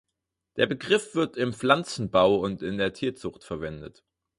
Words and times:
Der 0.55 0.65
Begriff 0.65 1.13
wird 1.13 1.37
im 1.37 1.53
Pflanzenbau 1.53 2.33
und 2.37 2.63
in 2.63 2.79
der 2.79 2.91
Tierzucht 2.91 3.43
verwendet. 3.43 4.03